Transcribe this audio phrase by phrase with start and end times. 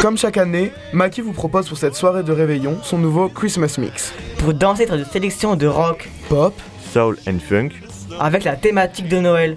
[0.00, 4.12] Comme chaque année, Maki vous propose pour cette soirée de réveillon son nouveau Christmas Mix.
[4.38, 6.54] Pour danser dans une sélection de rock, Pop,
[6.92, 7.70] Soul and Funk.
[8.20, 9.56] avec la thématique de Noël.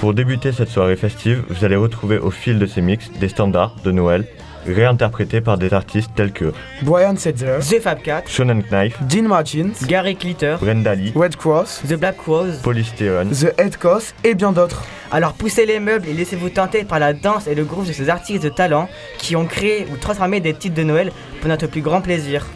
[0.00, 3.76] Pour débuter cette soirée festive, vous allez retrouver au fil de ces mix des standards
[3.84, 4.26] de Noël,
[4.72, 9.72] réinterprétés par des artistes tels que Brian Setzer, The Fab Cat, Shonen Knife, Dean Martins,
[9.86, 12.58] Gary Glitter, Brenda Lee, Red Cross, The Black Rose.
[12.62, 13.30] Polystyrene.
[13.30, 14.82] The Head Cost et bien d'autres.
[15.10, 18.08] Alors poussez les meubles et laissez-vous tenter par la danse et le groove de ces
[18.10, 21.80] artistes de talent qui ont créé ou transformé des titres de Noël pour notre plus
[21.80, 22.46] grand plaisir.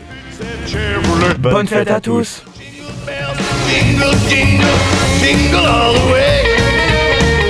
[1.38, 2.42] Bonne, fête, à tous.
[3.68, 4.64] Jingle, jingle,
[5.20, 6.42] jingle all the way.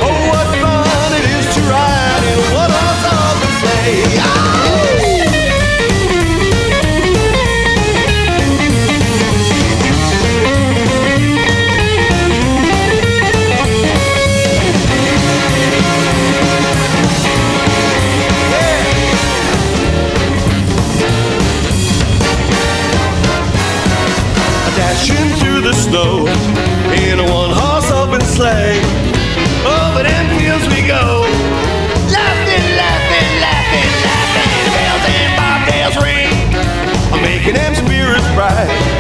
[0.01, 4.42] Oh, what fun it is to ride in a one-horse open sleigh.
[25.93, 26.25] Snow
[27.05, 28.81] in a one-horse open sleigh.
[29.61, 31.29] Over them fields we go.
[32.09, 34.53] Laughing, laughing, laughing, laughing.
[34.73, 36.33] Bells and bobtails ring.
[37.13, 38.92] I'm making them spirits bright.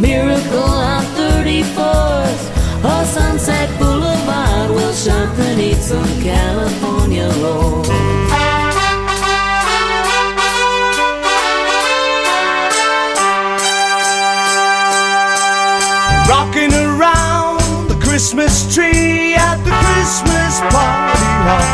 [0.00, 2.44] Miracle on 34th
[2.82, 4.70] or Sunset Boulevard.
[4.70, 7.88] We'll shop and eat some California rolls.
[16.26, 21.66] Rocking around the Christmas tree at the Christmas party hop.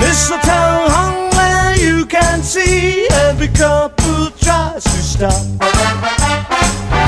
[0.00, 2.93] Mistletoe hung where you can see
[3.44, 5.32] every couple tries to stop.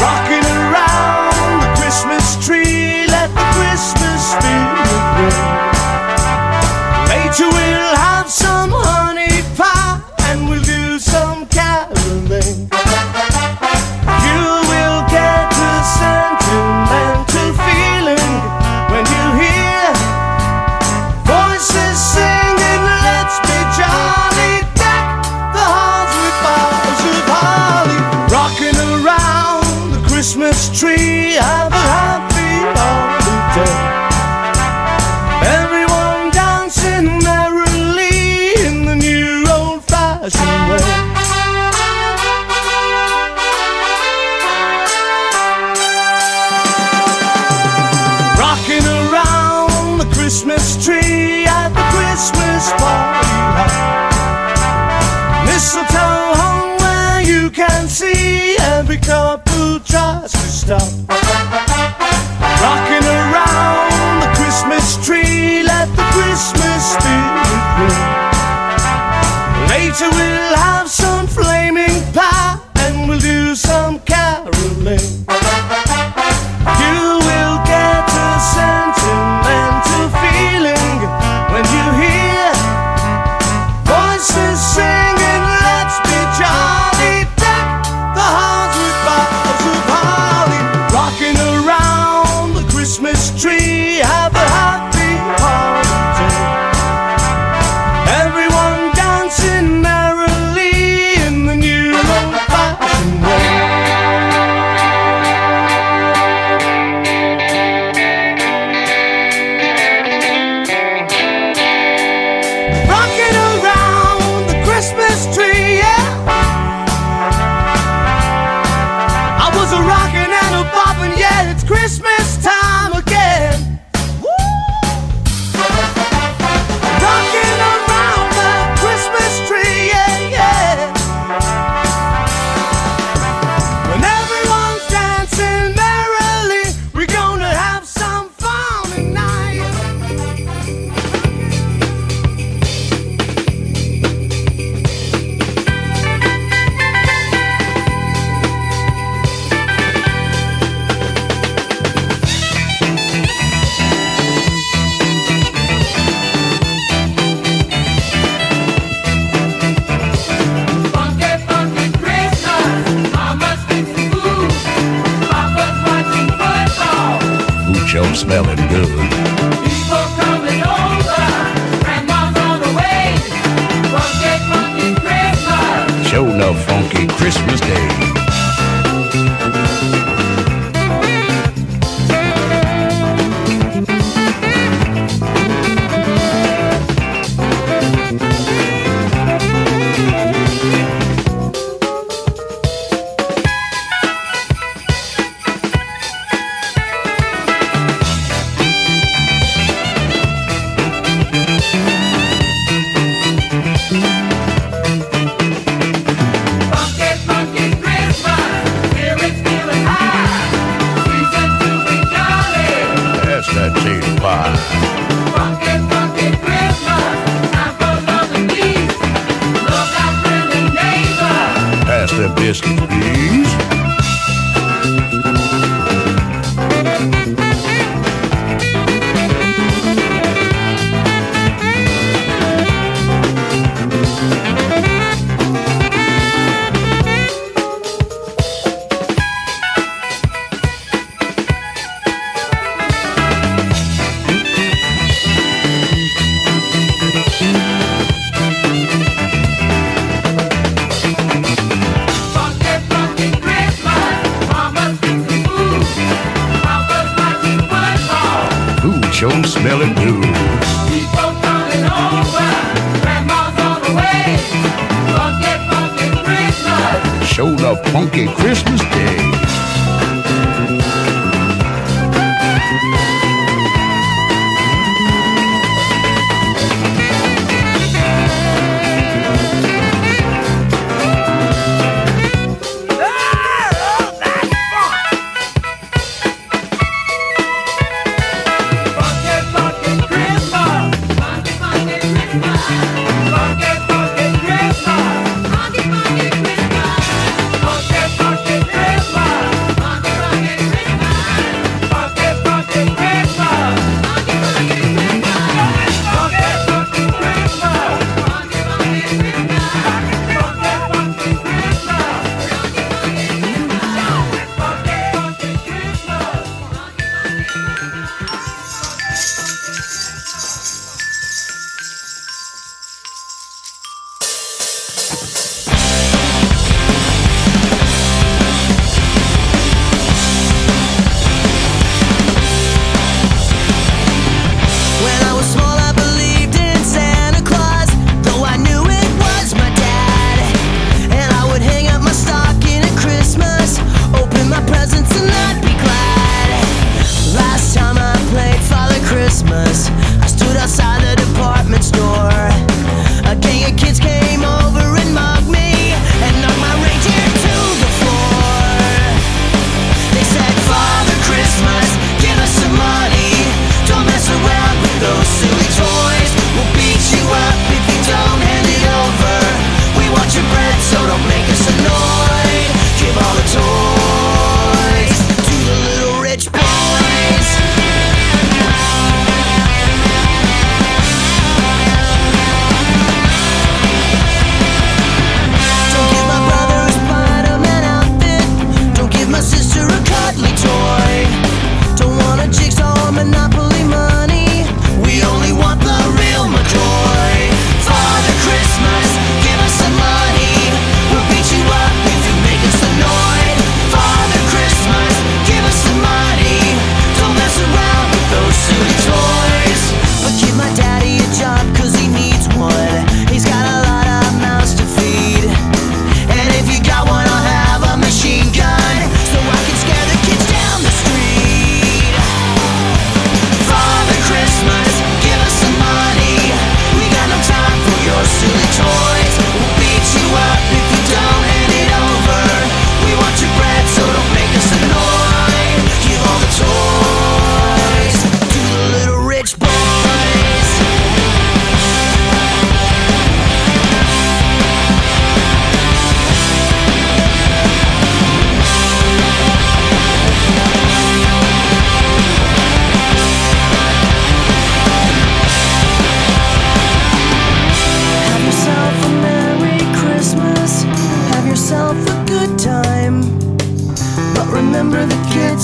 [0.00, 5.46] Rocking around the Christmas tree, let the Christmas spirit ring.
[7.08, 8.15] Later we'll have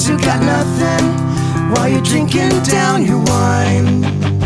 [0.09, 4.42] You got nothing while you're drinking down your wine.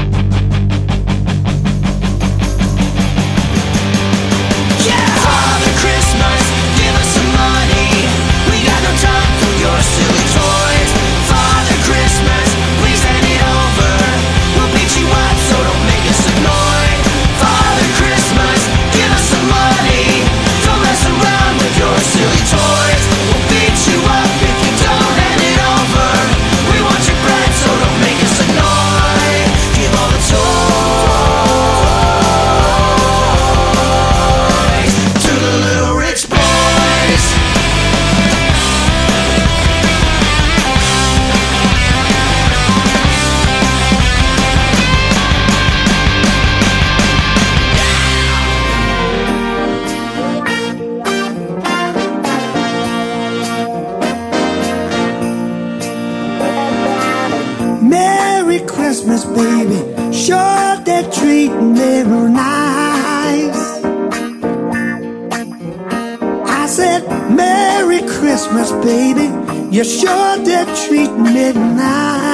[69.77, 72.26] You sure did treat me nice.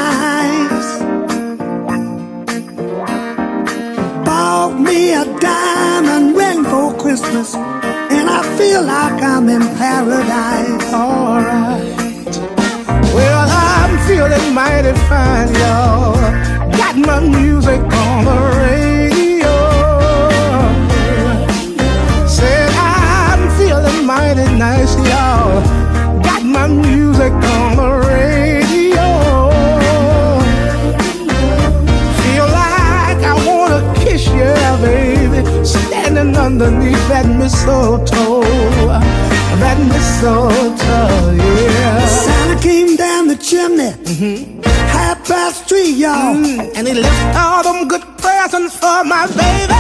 [46.92, 49.72] They left all them good presents for my baby.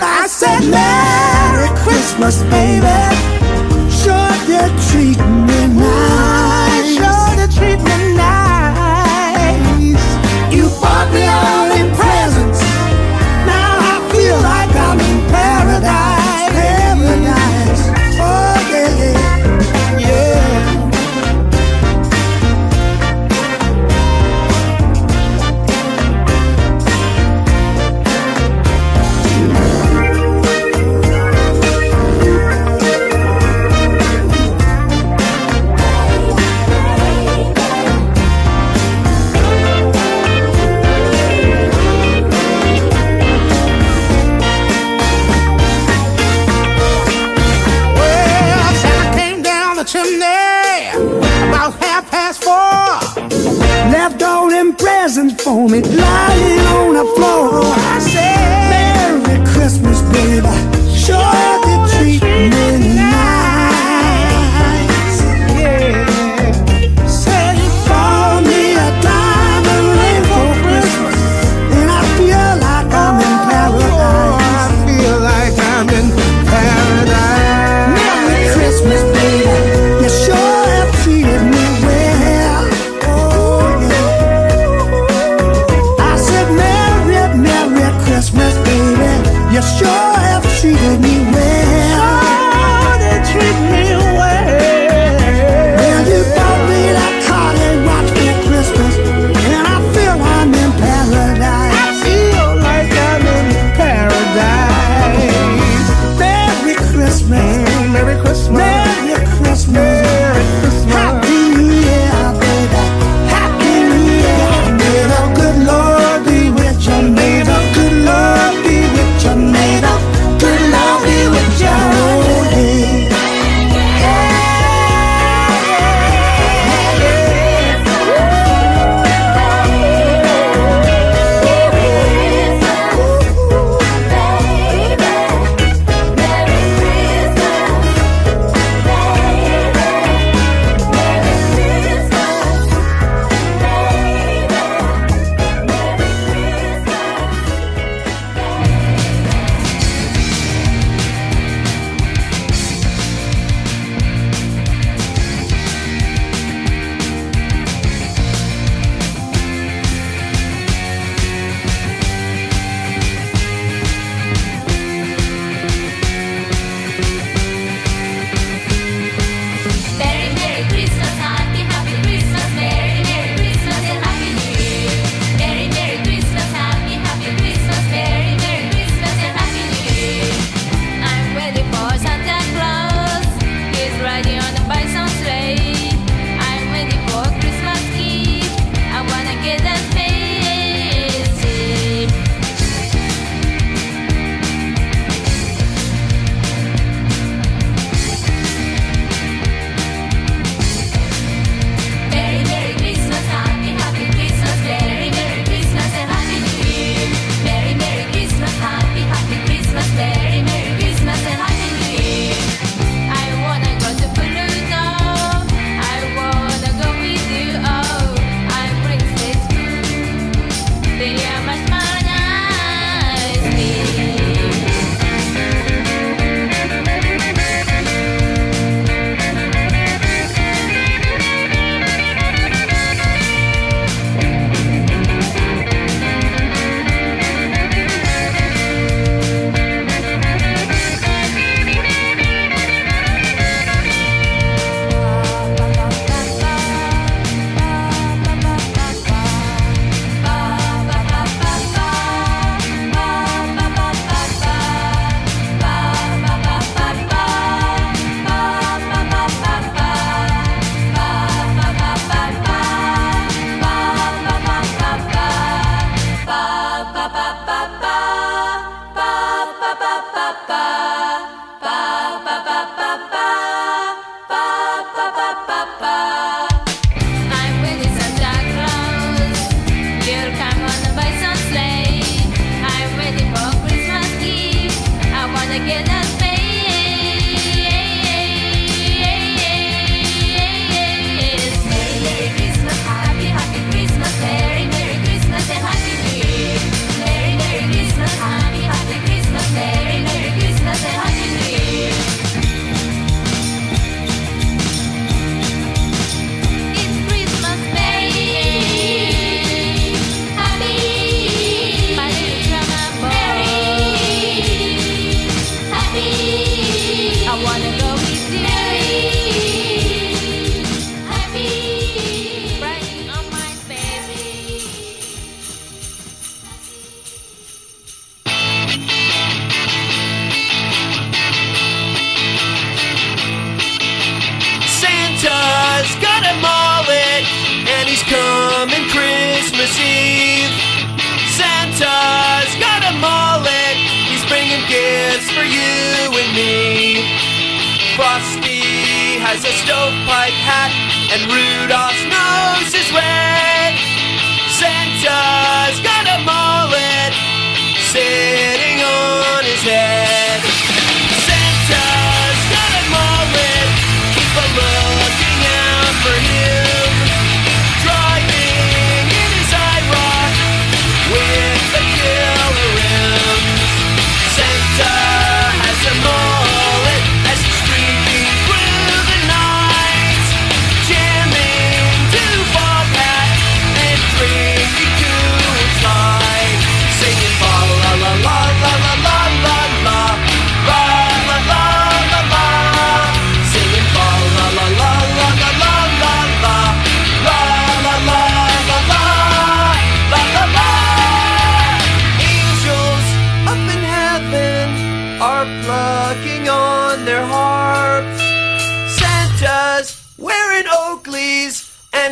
[0.00, 3.05] I said, Merry Christmas, baby.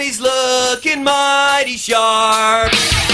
[0.04, 3.13] He's looking mighty sharp.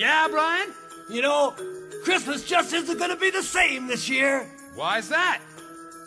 [0.00, 0.72] Yeah, Brian?
[1.10, 1.54] You know,
[2.04, 4.50] Christmas just isn't gonna be the same this year.
[4.74, 5.42] Why's that?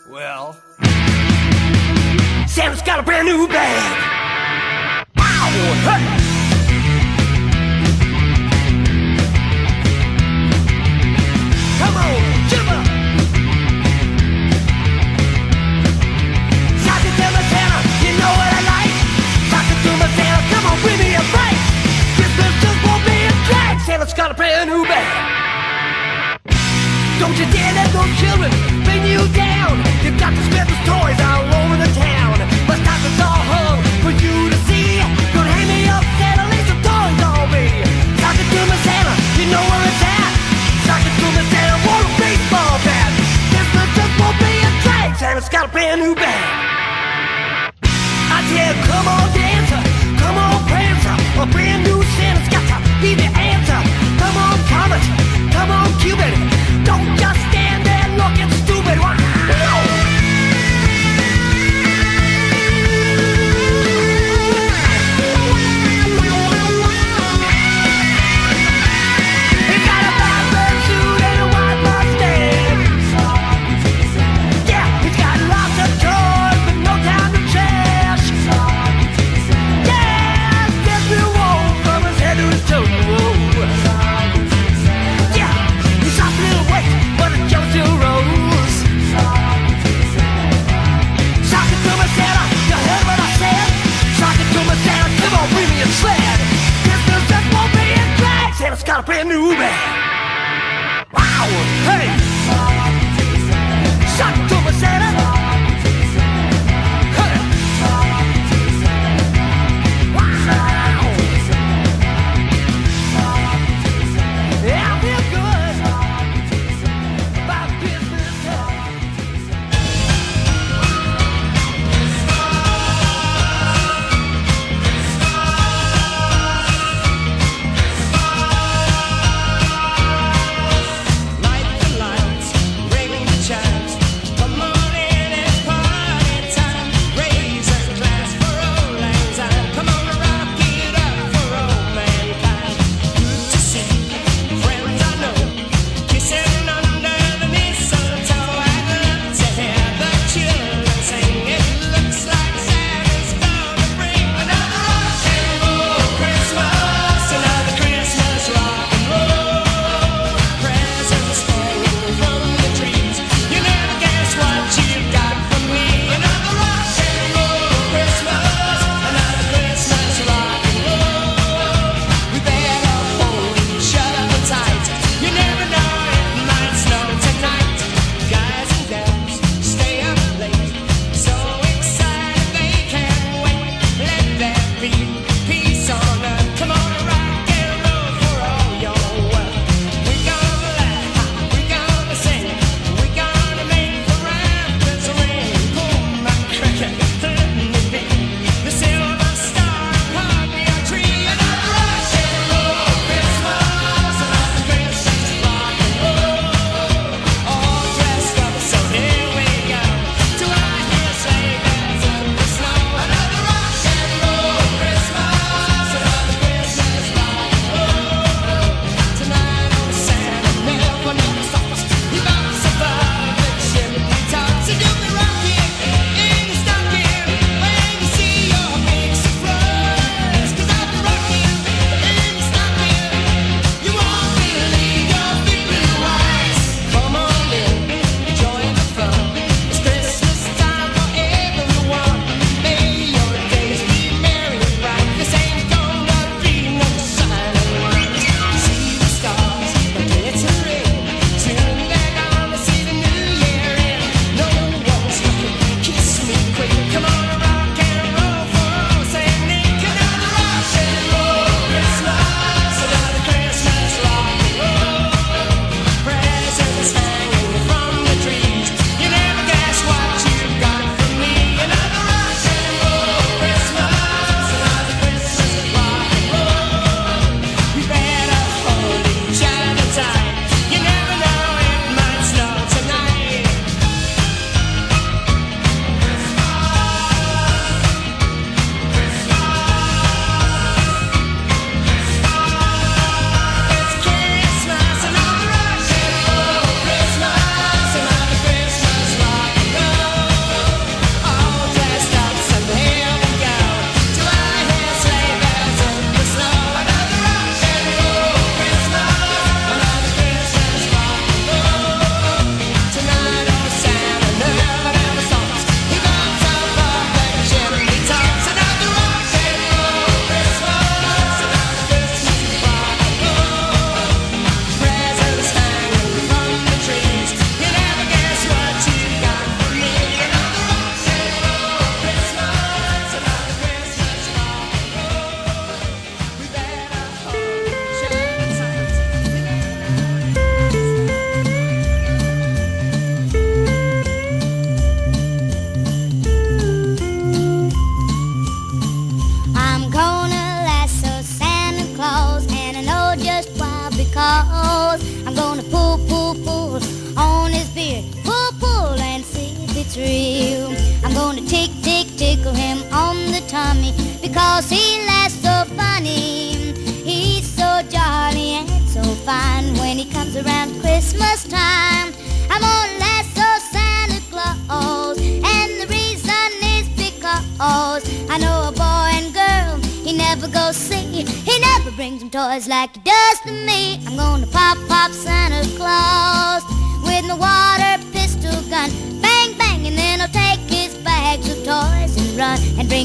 [0.08, 0.60] Well,
[2.48, 3.94] Santa's got a brand new bag.
[5.16, 5.50] Ow!
[5.86, 6.02] Hey!
[11.78, 12.18] Come on,
[12.50, 12.86] jump up!
[16.82, 18.94] Sock it to my Santa, you know what I like.
[19.54, 21.03] Sock it to my Santa, come on, bring
[23.94, 24.08] drag.
[24.08, 26.40] Santa's got a brand new bag.
[27.20, 28.50] Don't you dare let those children
[28.84, 29.78] bring you down.
[30.02, 32.38] You got to spend those toys all over the town.
[32.66, 34.98] My stocking's all hung for you to see.
[35.32, 37.64] Gonna hang me up, Santa, lay some toys on me.
[38.18, 40.32] Sock it to my Santa, you know where it's at.
[40.84, 43.10] Sock it to my Santa, want a baseball bat.
[43.54, 45.08] Christmas just won't be a drag.
[45.16, 46.42] Santa's got a brand new bag.
[48.34, 49.82] I tell you, come on, dancer,
[50.18, 50.53] come on,
[51.42, 53.80] A brand new Santa's got to be the answer.
[54.20, 55.04] Come on, Comet,
[55.52, 56.34] come on, Cupid.
[56.84, 58.73] Don't just stand there looking stupid.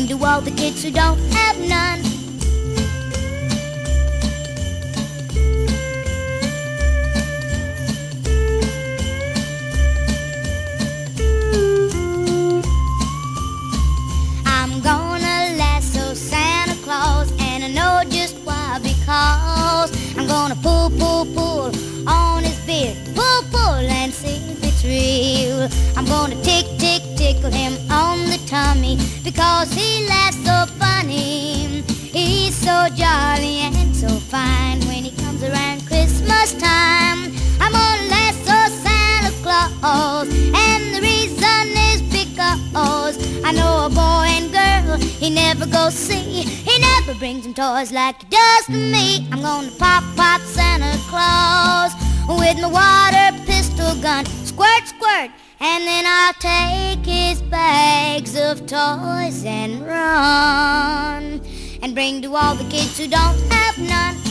[0.08, 2.00] To all the kids who don't have none.
[14.46, 21.26] I'm gonna lasso Santa Claus, and I know just why because I'm gonna pull, pull,
[21.34, 21.72] pull
[22.08, 25.68] on his beard, pull, pull, and see if it's real.
[25.98, 28.98] I'm gonna tick, tick, tickle him on the tummy
[29.32, 31.84] because he laughs so funny.
[32.18, 37.32] He's so jolly and so fine when he comes around Christmas time.
[37.62, 40.28] I'm gonna lasso Santa Claus,
[40.66, 43.16] and the reason is because
[43.46, 46.42] I know a boy and girl he never goes see.
[46.70, 49.28] He never brings him toys like he does to me.
[49.32, 51.94] I'm gonna pop, pop Santa Claus
[52.28, 54.26] with my water pistol gun.
[54.44, 61.42] Squirt, squirt, and then I'll take his bags of toys and run
[61.82, 64.29] and bring to all the kids who don't have none.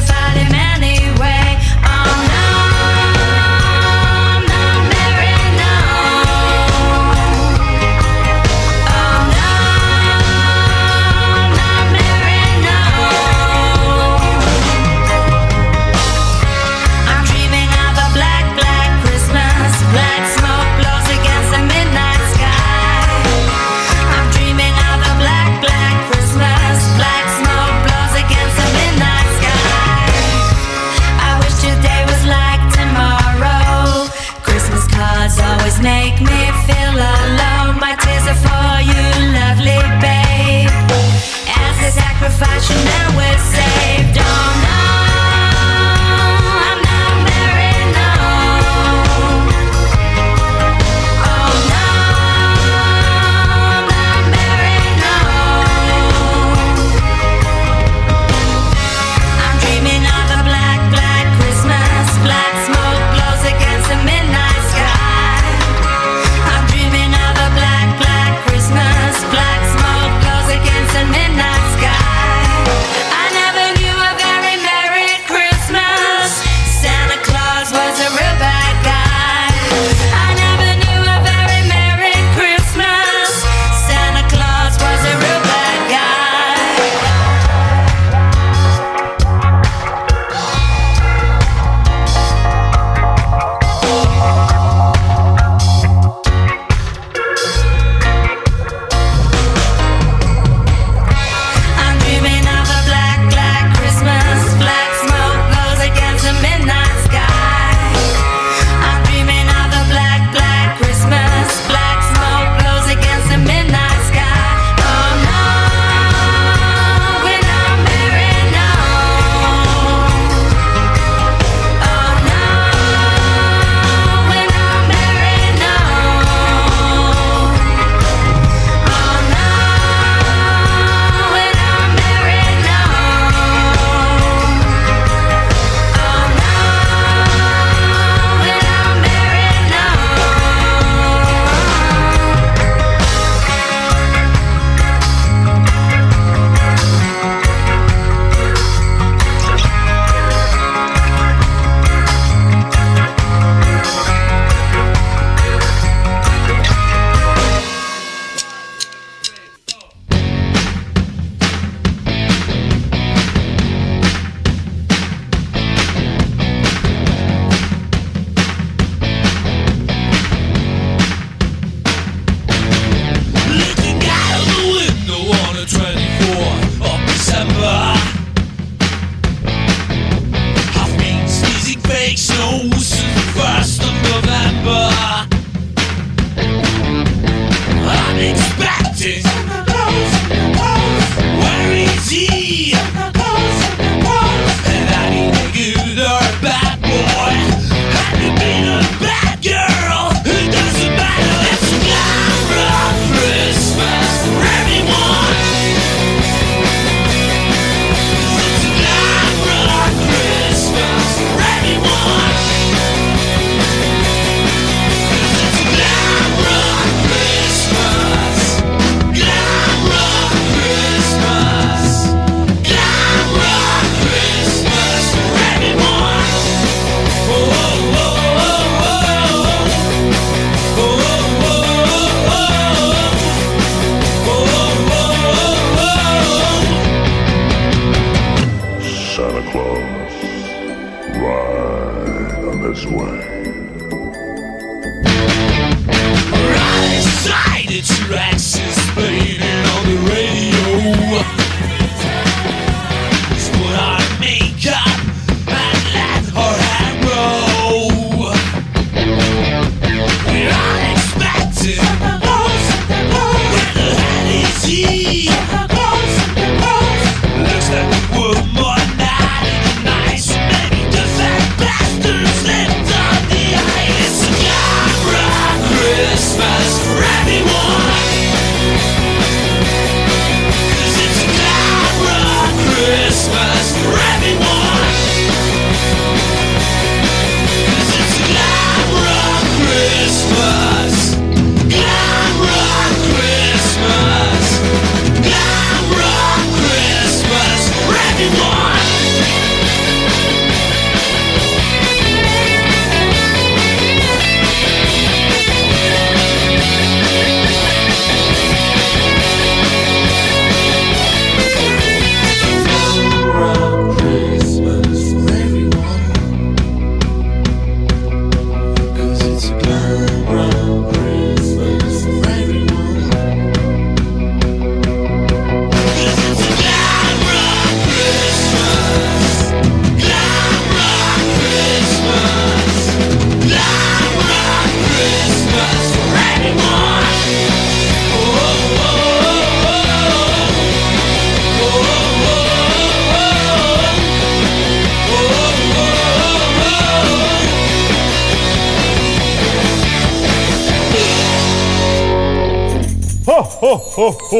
[0.00, 0.49] They crucified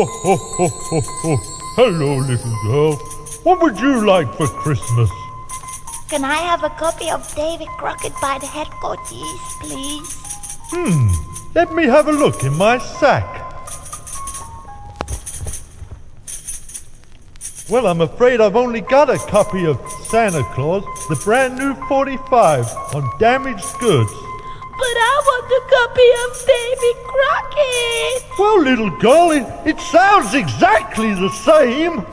[0.05, 1.37] ho, ho, ho, ho.
[1.77, 2.97] Hello, little girl.
[3.43, 5.11] What would you like for Christmas?
[6.09, 10.17] Can I have a copy of David Crockett by the headquarters, please?
[10.73, 11.09] Hmm,
[11.55, 13.41] let me have a look in my sack.
[17.71, 22.67] Well, I'm afraid I've only got a copy of Santa Claus, the brand new 45
[22.95, 24.13] on damaged goods.
[24.81, 28.39] But I want a copy of David Crockett.
[28.39, 32.07] Well, little girl, it, it sounds exactly the same.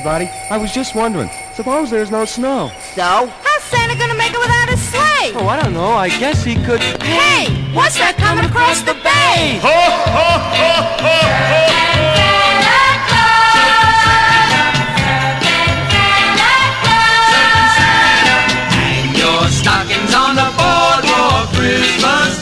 [0.00, 0.30] everybody.
[0.48, 2.72] I was just wondering, suppose there's no snow.
[2.96, 3.28] No.
[3.42, 5.32] How's Santa gonna make it without his sleigh?
[5.36, 5.92] Oh, I don't know.
[5.92, 6.80] I guess he could...
[7.02, 7.52] Hey!
[7.74, 9.60] What's that coming across the bay?
[9.60, 11.76] Ho, ho, ho, ho, ho!
[19.50, 20.48] Stockings on the
[21.52, 22.39] Christmas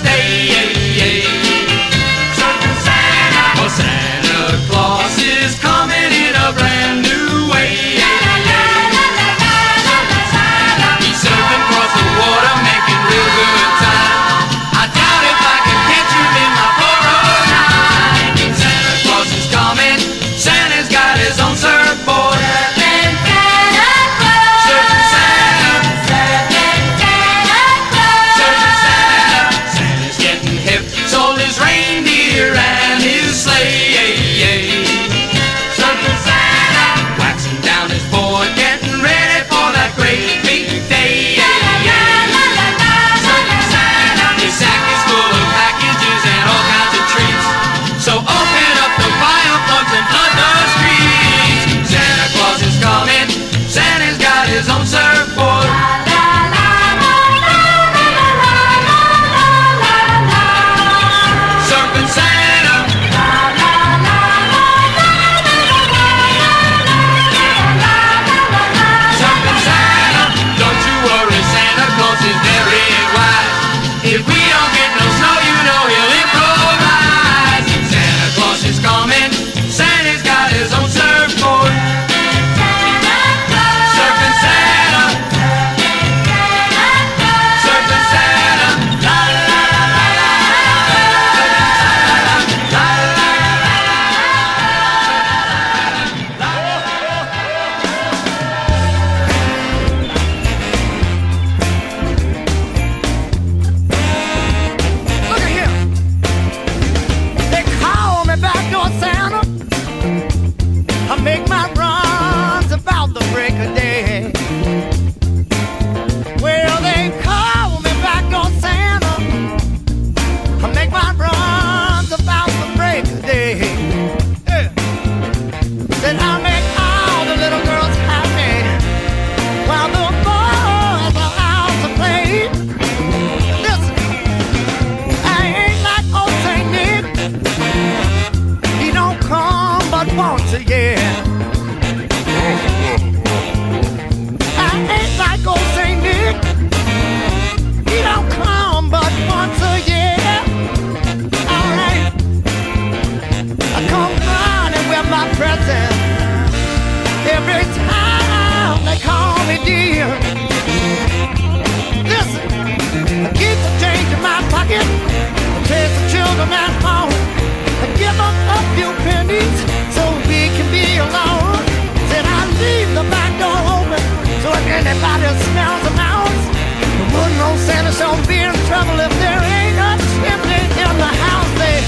[177.92, 181.52] Santa be in trouble if there ain't a chimney in the house.
[181.58, 181.78] They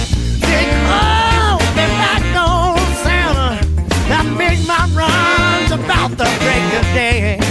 [3.05, 3.61] Santa.
[4.97, 7.50] Runs about the break of day.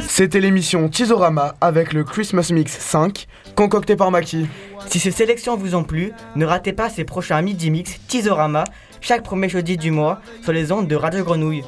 [0.00, 4.46] C'était l'émission Tizorama avec le Christmas Mix 5, concocté par Maki.
[4.88, 8.64] Si ces sélections vous ont plu, ne ratez pas ces prochains Midi Mix Tizorama
[9.00, 11.64] chaque premier jeudi du mois sur les ondes de Radio Grenouille.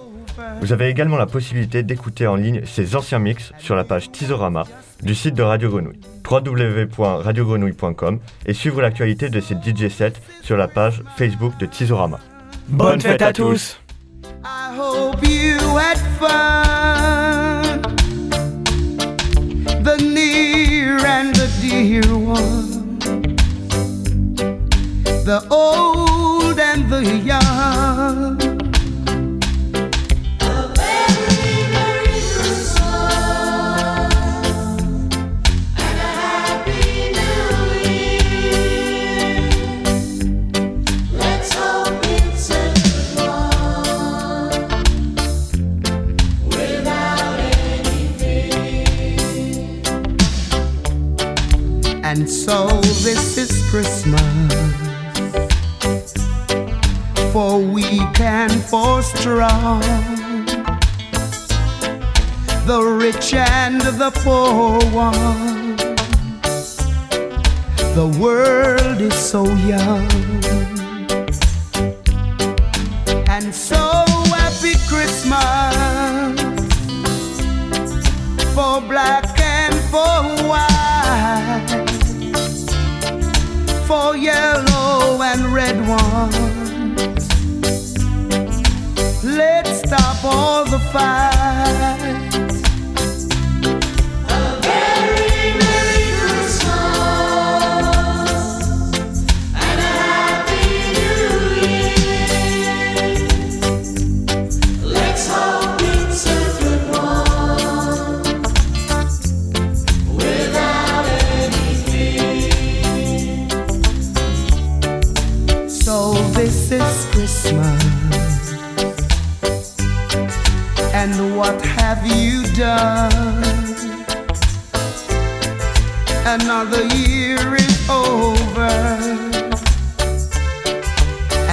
[0.61, 4.65] Vous avez également la possibilité d'écouter en ligne ces anciens mix sur la page Tizorama
[5.03, 10.69] du site de Radio Grenouille, www.radiogrenouille.com et suivre l'actualité de ces DJ sets sur la
[10.69, 12.19] page Facebook de Tizorama.
[12.69, 13.79] Bonne fête à tous
[14.45, 17.98] I hope you had fun.
[19.89, 22.99] The near and the dear one.
[25.25, 27.48] The old and the young.
[63.35, 65.77] And the poor one.
[67.95, 70.09] The world is so young,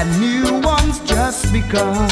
[0.06, 2.12] And new one's just begun.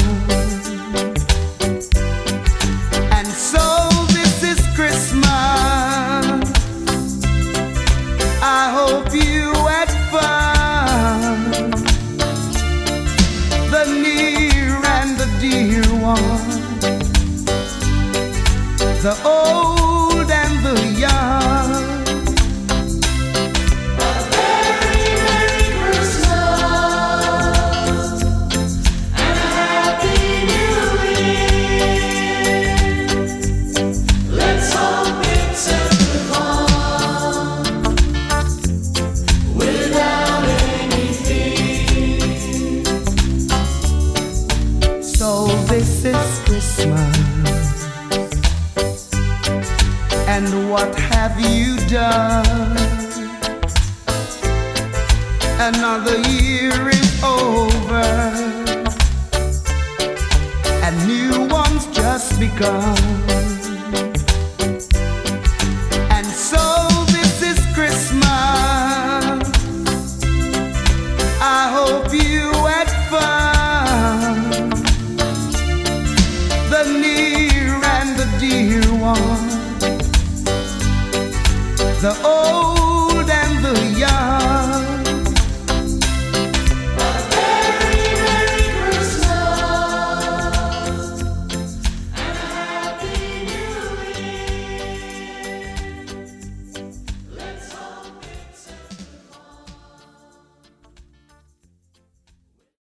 [3.11, 5.27] And so this is Christmas.
[8.41, 11.69] I hope you had fun.
[13.69, 16.49] The near and the dear one.
[19.03, 19.15] The